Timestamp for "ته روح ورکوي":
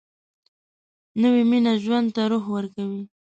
2.15-3.03